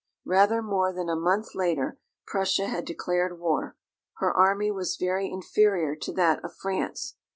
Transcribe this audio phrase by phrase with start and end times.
[0.25, 3.77] Rather more than a month later, Prussia had declared war.
[4.17, 7.17] Her army was very inferior to that of France.